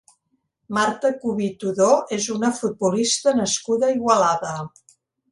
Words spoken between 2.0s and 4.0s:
és una futbolista nascuda a